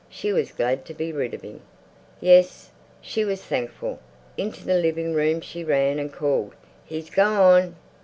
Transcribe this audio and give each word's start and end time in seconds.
She 0.09 0.33
was 0.33 0.51
glad 0.51 0.83
to 0.85 0.95
be 0.95 1.11
rid 1.13 1.35
of 1.35 1.43
him! 1.43 1.61
Yes, 2.19 2.71
she 3.01 3.23
was 3.23 3.43
thankful. 3.43 3.99
Into 4.35 4.65
the 4.65 4.79
living 4.81 5.13
room 5.13 5.41
she 5.41 5.63
ran 5.63 5.99
and 5.99 6.11
called 6.11 6.53
"He's 6.83 7.11
gone!" 7.11 7.75